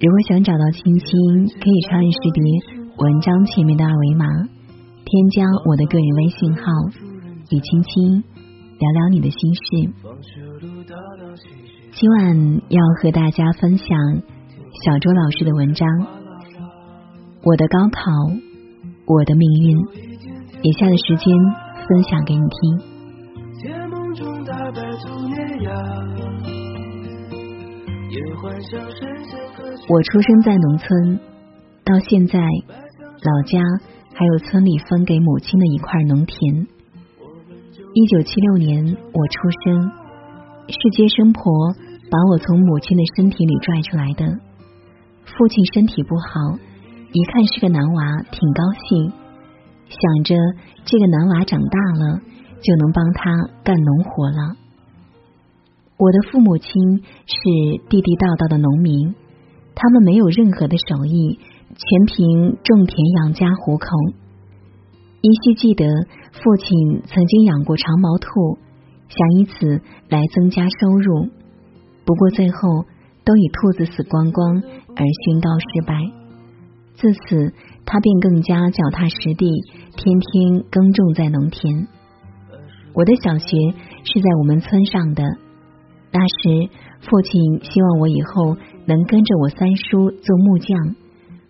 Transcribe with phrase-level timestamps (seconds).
[0.00, 1.06] 如果想找到青青，
[1.60, 2.42] 可以查阅识别
[2.96, 4.24] 文章前面的二维码，
[5.04, 6.62] 添加我的个人微信号，
[7.50, 8.24] 与青青
[8.78, 9.60] 聊聊你的心事。
[11.92, 13.86] 今晚要和大家分享
[14.84, 15.86] 小周老师的文章
[17.44, 18.10] 《我的高考，
[19.04, 19.76] 我的命运》。
[20.62, 21.36] 以下的时间
[21.86, 22.80] 分享给你听。
[29.88, 31.20] 我出生在农村，
[31.84, 33.60] 到现在，老家
[34.14, 36.66] 还有村里分给母亲的一块农田。
[37.92, 39.90] 一九七六年我出生，
[40.68, 41.42] 是接生婆
[42.10, 44.40] 把我从母亲的身体里拽出来的。
[45.24, 46.58] 父亲身体不好，
[47.12, 49.12] 一看是个男娃，挺高兴，
[49.88, 50.34] 想着
[50.84, 52.20] 这个男娃长大了
[52.60, 53.30] 就能帮他
[53.62, 54.59] 干农活了。
[56.00, 56.72] 我的父母亲
[57.26, 57.36] 是
[57.90, 59.14] 地地道道的农民。
[59.74, 61.38] 他们没有任何的手艺，
[61.76, 63.86] 全凭种田养家糊口。
[65.20, 65.84] 依稀记得
[66.32, 68.56] 父亲曾经养过长毛兔，
[69.08, 71.28] 想以此来增加收入，
[72.06, 72.86] 不过最后
[73.24, 75.94] 都以兔子死光光而宣告失败。
[76.94, 77.52] 自此，
[77.84, 79.50] 他便更加脚踏实地，
[79.96, 81.88] 天天耕种在农田。
[82.94, 83.56] 我的小学
[84.04, 85.24] 是在我们村上的，
[86.12, 86.68] 那时
[87.00, 88.56] 父亲希望我以后。
[88.86, 90.96] 能跟着我三叔做木匠，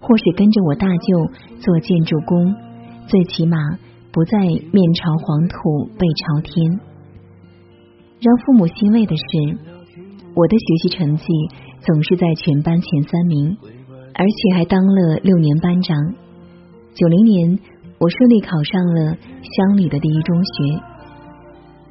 [0.00, 2.56] 或是跟着我大舅做建筑工，
[3.06, 3.56] 最起码
[4.10, 6.80] 不再面朝黄土背朝天。
[8.18, 9.58] 让父母欣慰的是，
[10.34, 11.24] 我的学习成绩
[11.80, 13.56] 总是在全班前三名，
[14.14, 15.96] 而且还当了六年班长。
[16.94, 17.56] 九零年，
[18.00, 20.82] 我顺利考上了乡里的第一中学。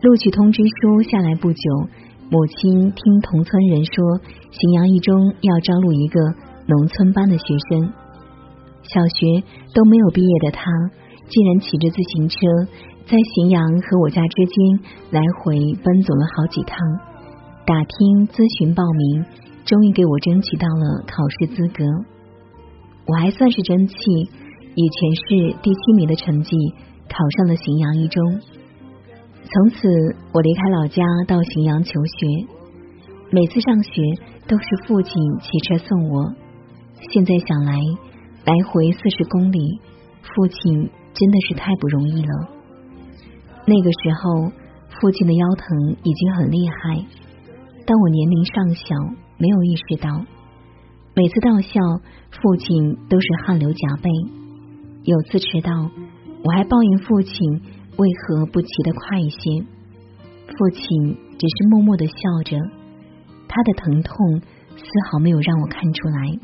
[0.01, 1.61] 录取通知书下来不久。
[2.29, 4.19] 母亲听同村人说，
[4.51, 5.15] 荥阳一中
[5.47, 6.19] 要招录一个
[6.67, 7.87] 农村班的学生。
[8.83, 9.39] 小学
[9.71, 10.67] 都没有毕业的他，
[11.31, 12.35] 竟然骑着自行车
[13.07, 14.55] 在荥阳和我家之间
[15.15, 16.75] 来回奔走了好几趟，
[17.63, 19.23] 打听、咨询、报名，
[19.63, 21.87] 终于给我争取到了考试资格。
[23.07, 23.95] 我还算是争气，
[24.75, 26.51] 以全市第七名的成绩
[27.07, 28.19] 考上了荥阳一中。
[29.47, 29.87] 从此，
[30.33, 32.27] 我离开老家到荥阳求学。
[33.31, 33.91] 每次上学
[34.43, 36.35] 都是父亲骑车送我。
[37.11, 37.79] 现在想来，
[38.43, 39.79] 来回四十公里，
[40.19, 42.31] 父亲真的是太不容易了。
[43.63, 44.51] 那个时候，
[44.99, 47.05] 父亲的腰疼已经很厉害，
[47.85, 48.95] 但我年龄尚小，
[49.37, 50.25] 没有意识到。
[51.15, 51.79] 每次到校，
[52.35, 54.09] 父亲都是汗流浃背。
[55.03, 55.71] 有次迟到，
[56.43, 57.76] 我还抱怨父亲。
[57.97, 59.37] 为何不骑得快一些？
[60.47, 62.13] 父亲只是默默的笑
[62.45, 62.57] 着，
[63.47, 64.41] 他的疼痛
[64.75, 66.39] 丝毫没有让我看出来。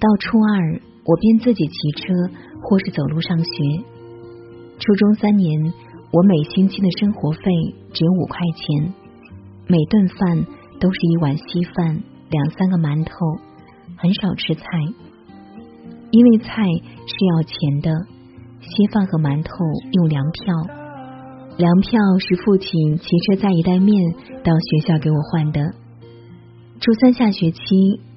[0.00, 2.14] 到初二，我便自己骑车
[2.62, 3.84] 或是走路上学。
[4.78, 5.72] 初中三年，
[6.12, 7.40] 我每星期的生活费
[7.92, 8.94] 只有五块钱，
[9.66, 10.46] 每顿饭
[10.80, 13.12] 都是一碗稀饭，两三个馒头，
[13.96, 14.64] 很少吃菜，
[16.10, 18.06] 因为菜是要钱的。
[18.62, 19.52] 稀饭和馒头
[19.92, 20.54] 用粮票，
[21.58, 25.60] 粮票是父亲骑车载一袋面到学校给我换的。
[26.80, 27.58] 初三下学期，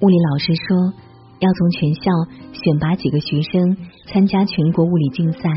[0.00, 0.94] 物理老师说
[1.40, 2.10] 要从全校
[2.52, 3.76] 选拔几个学生
[4.06, 5.50] 参加全国物理竞赛，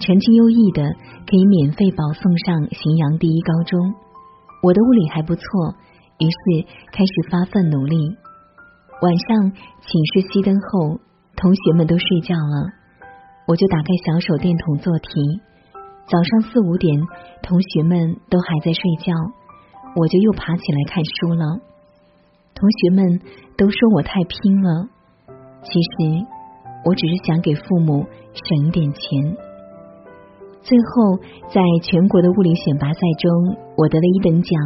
[0.00, 0.82] 成绩优异的
[1.28, 3.78] 可以免费保送上荥阳第一高中。
[4.64, 5.44] 我的物理还不错，
[6.18, 8.16] 于是开始发奋努力。
[9.00, 10.98] 晚上寝室熄灯后，
[11.36, 12.72] 同学们都睡觉了。
[13.48, 15.08] 我就打开小手电筒做题，
[16.06, 17.00] 早上四五点，
[17.42, 19.14] 同学们都还在睡觉，
[19.96, 21.56] 我就又爬起来看书了。
[22.52, 23.20] 同学们
[23.56, 24.90] 都说我太拼了，
[25.62, 26.26] 其实
[26.84, 28.04] 我只是想给父母
[28.34, 29.00] 省一点钱。
[30.60, 31.16] 最后，
[31.48, 34.60] 在全国的物理选拔赛中，我得了一等奖，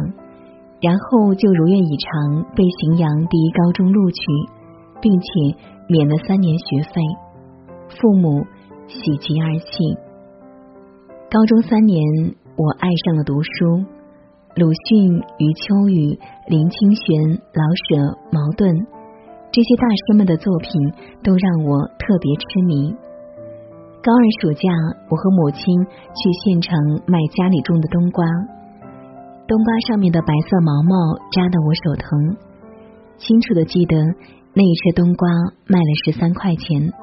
[0.81, 4.19] 然后就如愿以偿被荥阳第一高中录取，
[4.99, 5.55] 并且
[5.87, 6.99] 免了三年学费。
[7.87, 8.45] 父母。
[8.87, 9.97] 喜极而泣。
[11.31, 11.99] 高中三年，
[12.55, 13.85] 我爱上了读书。
[14.55, 18.69] 鲁迅、余秋雨、林清玄、老舍、茅盾
[19.51, 20.69] 这些大师们的作品
[21.23, 22.93] 都让我特别痴迷。
[24.03, 24.69] 高二暑假，
[25.09, 26.77] 我和母亲去县城
[27.07, 28.25] 卖家里种的冬瓜，
[29.47, 32.37] 冬瓜上面的白色毛毛扎得我手疼。
[33.17, 33.95] 清楚的记得
[34.53, 35.29] 那一车冬瓜
[35.65, 36.93] 卖了十三块钱。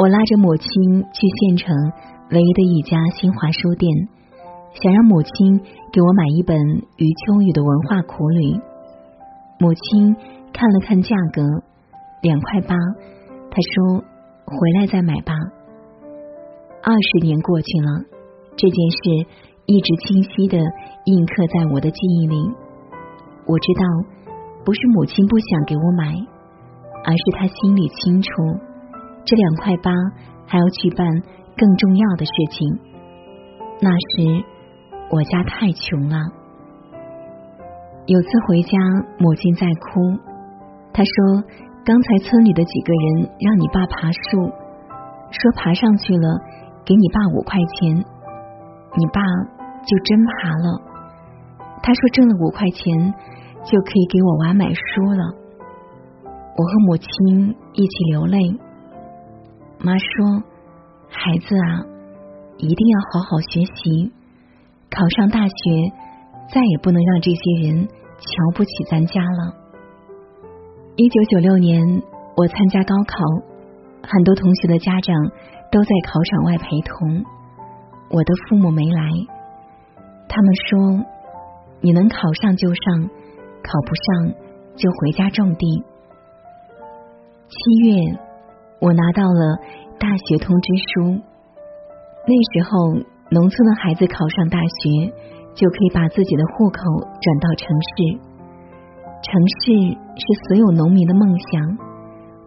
[0.00, 0.66] 我拉着母亲
[1.12, 1.76] 去县城
[2.30, 4.08] 唯一的一家新华书店，
[4.72, 5.60] 想让母亲
[5.92, 6.56] 给我买一本
[6.96, 8.58] 余秋雨的文化苦旅。
[9.58, 10.16] 母亲
[10.54, 11.42] 看了看价格，
[12.22, 12.74] 两块八，
[13.50, 14.00] 她说
[14.48, 15.34] ：“回来再买吧。”
[16.82, 18.00] 二十年过去了，
[18.56, 19.28] 这件事
[19.66, 20.56] 一直清晰的
[21.04, 22.36] 印刻在我的记忆里。
[23.44, 23.84] 我知道，
[24.64, 26.06] 不是母亲不想给我买，
[27.04, 28.30] 而是她心里清楚，
[29.24, 29.90] 这两块八
[30.46, 31.06] 还要去办
[31.56, 32.78] 更重要的事情。
[33.80, 34.44] 那时
[35.10, 36.16] 我家太穷了。
[38.06, 38.78] 有次回家，
[39.18, 40.00] 母亲在哭，
[40.92, 41.44] 她说
[41.84, 44.50] ：“刚才村里的几个人让你爸爬树，
[45.30, 46.40] 说爬上去了。”
[46.82, 47.94] 给你爸五块钱，
[48.96, 49.20] 你爸
[49.84, 50.80] 就真爬了。
[51.82, 53.14] 他说挣了五块钱
[53.62, 55.34] 就可以给我娃买书了。
[56.24, 58.38] 我和母亲一起流泪。
[59.82, 60.42] 妈说
[61.10, 61.84] ：“孩子啊，
[62.58, 64.12] 一定要好好学习，
[64.90, 65.54] 考上大学，
[66.52, 69.56] 再也不能让这些人瞧不起咱家了。”
[70.96, 72.02] 一九九六年，
[72.36, 73.16] 我参加高考，
[74.02, 75.14] 很多同学的家长。
[75.72, 77.24] 都在考场外陪同，
[78.10, 79.02] 我的父母没来。
[80.28, 81.06] 他们说
[81.80, 83.08] ：“你能考上就上，
[83.62, 84.34] 考不上
[84.74, 85.84] 就回家种地。”
[87.46, 87.56] 七
[87.86, 88.18] 月，
[88.80, 89.58] 我拿到了
[89.98, 91.20] 大学通知书。
[92.26, 92.94] 那时候，
[93.30, 95.12] 农村的孩子考上大学，
[95.54, 96.80] 就可以把自己的户口
[97.20, 98.18] 转到城市。
[99.22, 99.72] 城市
[100.16, 101.78] 是所有农民的梦想。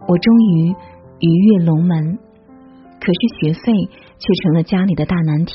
[0.06, 0.74] 我终于
[1.20, 2.18] 逾越龙门。
[3.00, 3.72] 可是学费
[4.18, 5.54] 却成了家里的大难题。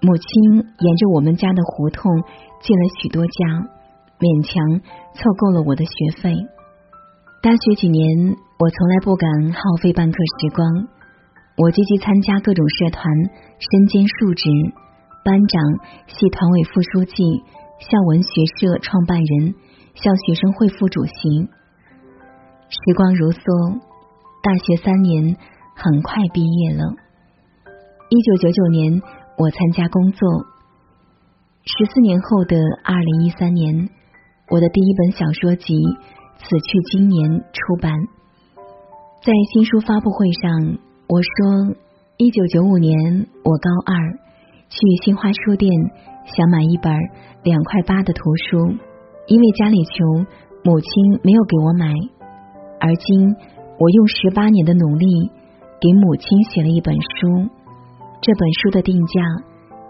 [0.00, 2.10] 母亲沿着我们家的胡同
[2.60, 3.68] 借了许多家，
[4.18, 4.80] 勉强
[5.14, 6.34] 凑够了我的学费。
[7.42, 10.86] 大学几年，我从来不敢耗费半刻时光。
[11.58, 13.02] 我积极参加各种社团，
[13.58, 14.48] 身兼数职：
[15.24, 15.60] 班长、
[16.06, 17.42] 系团委副书记、
[17.80, 19.54] 校文学社创办人、
[19.96, 21.42] 校学生会副主席。
[22.70, 23.80] 时光如梭，
[24.44, 25.36] 大学三年。
[25.74, 26.84] 很快毕业了。
[28.10, 29.00] 一九九九年，
[29.38, 30.20] 我参加工作。
[31.64, 33.88] 十四年后的二零一三年，
[34.50, 35.74] 我的第一本小说集
[36.36, 37.90] 《此去经年》出版。
[39.24, 40.50] 在新书发布会上，
[41.06, 41.76] 我说：
[42.16, 42.92] 一九九五年，
[43.44, 43.94] 我高二，
[44.68, 45.70] 去新华书店
[46.26, 46.92] 想买一本
[47.44, 48.20] 两块八的图
[48.50, 48.74] 书，
[49.28, 50.26] 因为家里穷，
[50.64, 50.90] 母亲
[51.22, 51.86] 没有给我买。
[52.80, 53.36] 而今，
[53.78, 55.30] 我用十八年的努力。
[55.80, 57.48] 给母亲写了一本书，
[58.20, 59.20] 这本书的定价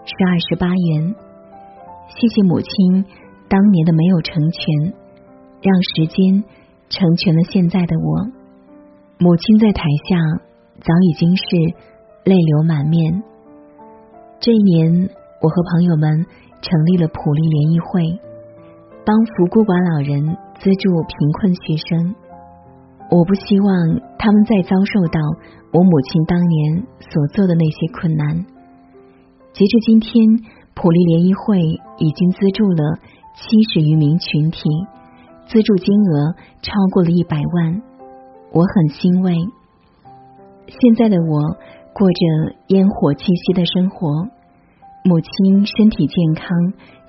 [0.05, 1.15] 是二十八元。
[2.07, 3.05] 谢谢母亲
[3.47, 4.93] 当年的没有成全，
[5.61, 6.43] 让时间
[6.89, 8.42] 成全了现在的我。
[9.23, 10.17] 母亲在台下
[10.81, 11.43] 早已经是
[12.25, 13.23] 泪流满面。
[14.41, 15.09] 这一年，
[15.39, 16.25] 我和朋友们
[16.61, 18.19] 成立了普利联谊会，
[19.05, 22.13] 帮扶孤寡老人，资助贫困学生。
[23.11, 23.71] 我不希望
[24.19, 25.21] 他们再遭受到
[25.71, 28.43] 我母亲当年所做的那些困难。
[29.53, 30.19] 截至今天，
[30.75, 31.61] 普利联谊会
[31.95, 32.99] 已经资助了
[33.39, 34.67] 七十余名群体，
[35.47, 37.81] 资助金额超过了一百万，
[38.53, 39.33] 我很欣慰。
[40.67, 41.57] 现在的我
[41.91, 44.27] 过着烟火气息的生活，
[45.03, 46.47] 母亲身体健康，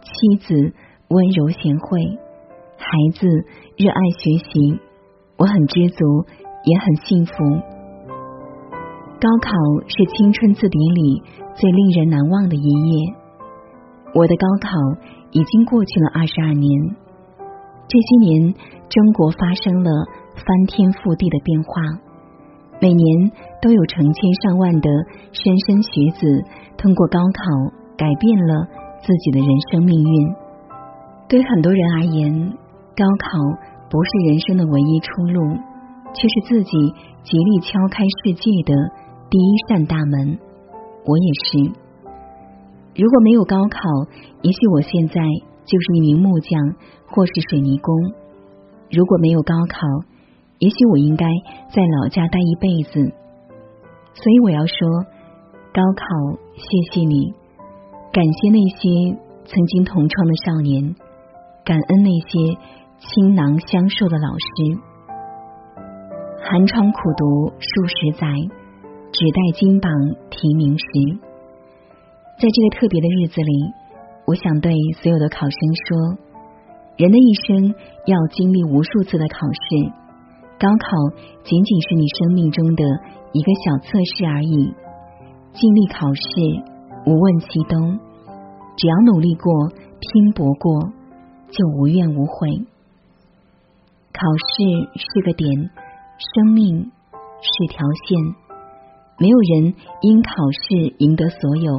[0.00, 0.74] 妻子
[1.08, 2.00] 温柔贤惠，
[2.78, 3.28] 孩子
[3.76, 4.80] 热爱学习。
[5.36, 6.24] 我很知足，
[6.64, 7.34] 也很幸福。
[9.20, 9.50] 高考
[9.86, 11.22] 是青春字典里
[11.54, 13.14] 最令人难忘的一页。
[14.14, 14.70] 我的高考
[15.32, 16.96] 已经过去了二十二年，
[17.86, 18.54] 这些年
[18.88, 19.90] 中国发生了
[20.34, 21.70] 翻天覆地的变化，
[22.80, 23.30] 每年
[23.62, 24.90] 都有成千上万的
[25.32, 26.26] 莘莘学子
[26.76, 27.40] 通过高考
[27.96, 28.66] 改变了
[29.00, 30.14] 自己的人生命运。
[31.28, 32.52] 对很多人而言，
[32.96, 33.72] 高考。
[33.90, 35.54] 不是人生的唯一出路，
[36.14, 36.70] 却是自己
[37.22, 38.74] 极力敲开世界的
[39.30, 40.36] 第一扇大门。
[41.04, 41.70] 我也是。
[42.96, 43.78] 如果没有高考，
[44.42, 45.22] 也许我现在
[45.64, 46.74] 就是一名木匠
[47.06, 47.94] 或是水泥工。
[48.90, 49.78] 如果没有高考，
[50.58, 51.26] 也许我应该
[51.70, 53.00] 在老家待一辈子。
[54.14, 55.04] 所以我要说，
[55.72, 57.32] 高考，谢谢你，
[58.12, 60.94] 感谢那些曾经同窗的少年，
[61.64, 62.58] 感恩那些。
[62.96, 64.80] 倾囊相授的老师，
[66.40, 68.26] 寒窗苦读数十载，
[69.12, 69.90] 只待金榜
[70.30, 70.84] 题名时。
[72.38, 73.72] 在这个特别的日子里，
[74.26, 76.16] 我想对所有的考生说：
[76.96, 77.74] 人的一生
[78.06, 79.92] 要经历无数次的考试，
[80.64, 82.82] 高考仅仅是你生命中的
[83.34, 84.72] 一个小测试而已。
[85.52, 86.22] 尽力考试，
[87.04, 88.00] 无问西东，
[88.74, 89.68] 只要努力过、
[90.00, 90.90] 拼搏过，
[91.50, 92.48] 就无怨无悔。
[94.14, 95.50] 考试是个点，
[96.32, 96.90] 生命
[97.42, 98.34] 是条线。
[99.18, 101.78] 没有人因考试赢得所有，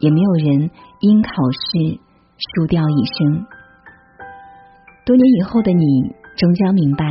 [0.00, 0.70] 也没有人
[1.00, 2.00] 因考试
[2.38, 3.44] 输掉一生。
[5.04, 5.84] 多年以后的你，
[6.38, 7.04] 终将明白，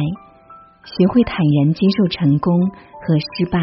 [0.86, 3.60] 学会坦然接受成功和失败，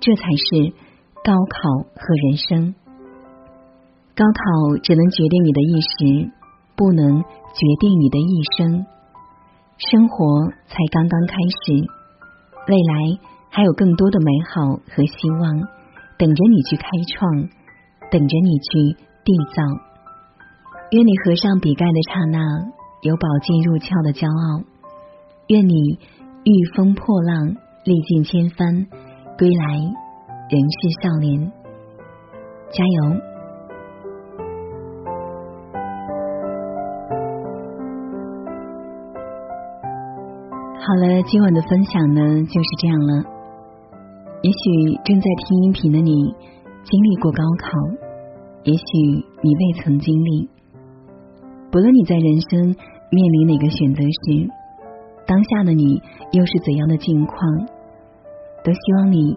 [0.00, 0.74] 这才是
[1.22, 2.74] 高考和人生。
[4.14, 6.30] 高考只能决定你的一时，
[6.76, 8.84] 不能决定你的一生。
[9.78, 11.34] 生活才刚刚开
[11.64, 11.72] 始，
[12.68, 13.18] 未来
[13.50, 15.60] 还有更多的美好和希望
[16.18, 17.48] 等着你去开创，
[18.10, 19.62] 等着你去缔造。
[20.90, 22.38] 愿你合上笔盖的刹那，
[23.00, 24.62] 有宝剑入鞘的骄傲；
[25.48, 25.98] 愿你
[26.44, 28.86] 御风破浪，历尽千帆，
[29.38, 29.64] 归来
[30.50, 31.52] 仍是少年。
[32.72, 33.20] 加油！
[40.80, 43.22] 好了，今晚的分享呢就是这样了。
[44.42, 46.10] 也许正在听音频的你
[46.82, 47.70] 经历过高考，
[48.64, 48.82] 也许
[49.42, 50.50] 你未曾经历。
[51.70, 52.74] 不论你在人生
[53.12, 54.50] 面临哪个选择时，
[55.26, 56.02] 当下的你
[56.32, 57.38] 又是怎样的境况，
[58.64, 59.36] 都希望你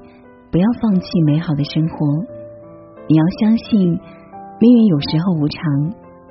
[0.51, 1.95] 不要放弃美好的生活。
[3.07, 3.99] 你要相信，
[4.59, 5.61] 命运有时候无常，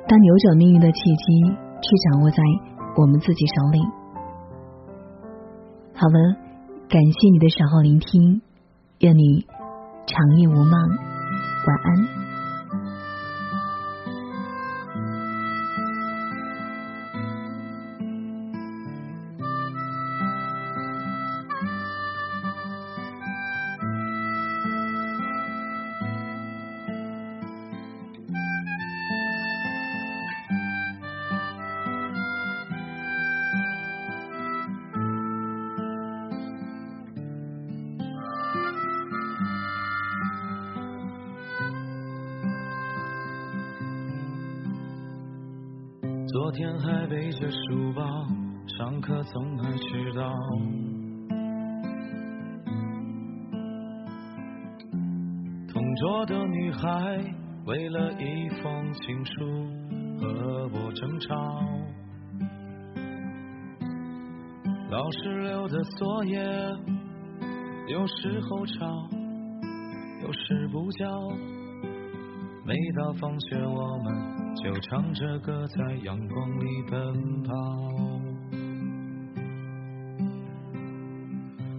[0.08, 1.42] 但扭转命运的契机
[1.80, 2.36] 却掌握在
[2.96, 3.80] 我们自己手里。
[5.94, 6.36] 好了，
[6.88, 8.42] 感谢你的守候聆听，
[9.00, 9.46] 愿你
[10.06, 10.72] 长夜无梦，
[11.66, 12.23] 晚安。
[46.54, 48.04] 天还背着书包
[48.78, 50.32] 上课，总爱迟到。
[55.72, 57.18] 同桌的女孩
[57.66, 59.32] 为了一封情书
[60.20, 61.34] 和我争吵。
[64.90, 66.40] 老师留的作业
[67.88, 68.86] 有时候抄，
[70.22, 71.10] 有时不交。
[72.64, 74.33] 每到放学，我们。
[74.62, 77.52] 就唱着歌在阳光里奔跑，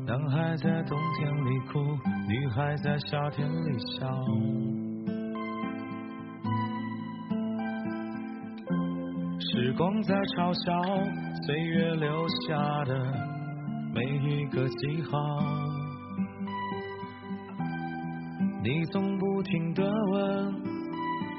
[0.05, 1.79] 男孩在冬天里哭，
[2.27, 4.08] 女孩在夏天里笑。
[9.39, 10.82] 时光在嘲笑
[11.46, 12.94] 岁月留下的
[13.94, 15.17] 每一个记号，
[18.63, 20.64] 你总不停的问。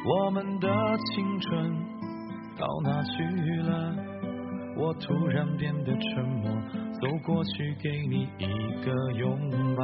[0.09, 0.69] 我们的
[1.15, 1.73] 青春
[2.57, 3.25] 到哪去
[3.63, 3.95] 了？
[4.79, 6.51] 我突然变得沉默，
[7.01, 8.47] 走过去给你一
[8.85, 9.83] 个拥抱。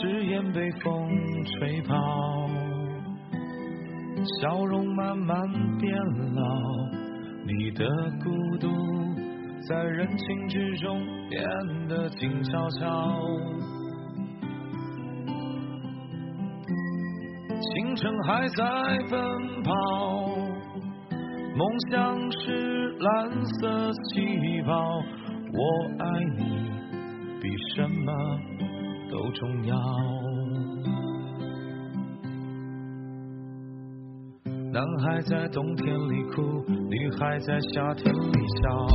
[0.00, 1.08] 誓言被风
[1.44, 1.94] 吹跑，
[4.40, 5.38] 笑容慢慢
[5.78, 5.94] 变
[6.34, 6.42] 老，
[7.46, 7.86] 你的
[8.24, 8.68] 孤独
[9.68, 11.40] 在人群之中变
[11.88, 13.20] 得静悄悄。
[18.00, 18.64] 城还在
[19.10, 19.18] 奔
[19.64, 19.74] 跑，
[21.56, 25.02] 梦想是蓝色气泡。
[25.52, 25.58] 我
[25.98, 26.04] 爱
[26.36, 26.44] 你
[27.40, 28.12] 比什么
[29.10, 29.76] 都重要。
[34.72, 38.86] 男孩在冬天里哭，女孩在夏天里笑。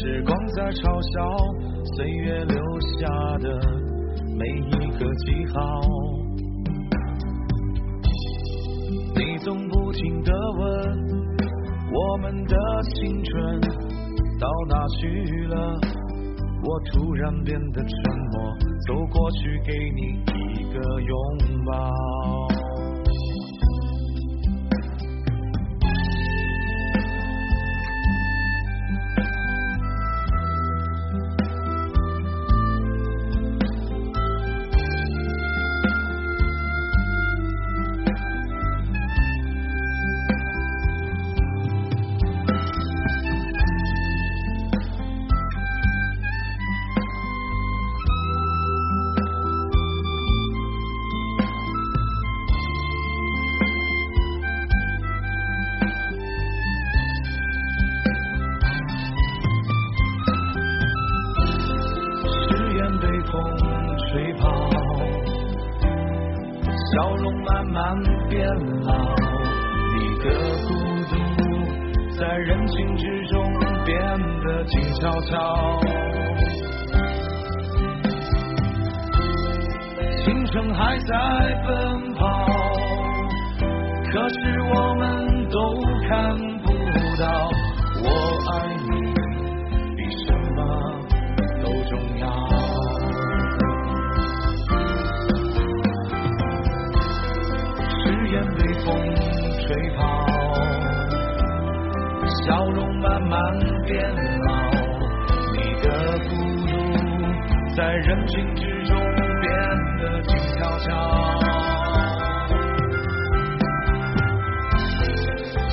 [0.00, 0.82] 时光在嘲
[1.12, 1.22] 笑。
[1.96, 3.00] 岁月留下
[3.38, 3.46] 的
[4.38, 5.58] 每一个记号，
[9.16, 10.62] 你总不停的问
[11.92, 12.56] 我们的
[12.94, 13.60] 青春
[14.40, 15.80] 到哪去了？
[16.64, 17.92] 我突然变得沉
[18.30, 18.40] 默，
[18.86, 20.00] 走过去给你
[20.32, 22.61] 一个拥抱。
[66.92, 67.96] 笑容慢慢
[68.28, 68.46] 变
[68.84, 68.92] 老，
[69.94, 70.24] 你的
[70.68, 70.74] 孤
[71.08, 71.12] 独
[72.18, 73.42] 在人群之中
[73.86, 73.96] 变
[74.44, 75.80] 得静悄悄。
[80.22, 81.16] 青春还在
[81.66, 82.46] 奔跑，
[84.12, 85.58] 可是我们都
[86.06, 86.68] 看不
[87.18, 87.50] 到，
[107.74, 108.94] 在人群之中
[109.40, 109.50] 变
[109.98, 110.88] 得静悄悄。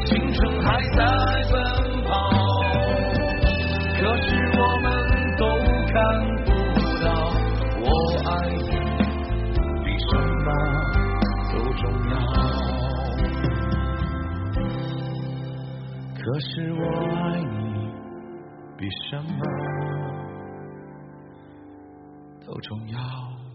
[0.06, 1.04] 青春还在
[1.52, 1.56] 奔
[2.06, 2.10] 跑，
[4.00, 4.28] 可是
[4.58, 4.88] 我们
[5.38, 5.44] 都
[5.92, 5.94] 看
[6.46, 6.48] 不
[7.04, 7.08] 到，
[7.82, 7.86] 我
[8.30, 8.70] 爱你
[9.84, 10.12] 比什
[10.46, 10.48] 么
[11.52, 12.14] 都重要。
[16.16, 16.82] 可是我
[17.18, 17.60] 爱你
[18.78, 18.80] 比
[19.10, 19.40] 什么
[22.50, 23.49] 都重要。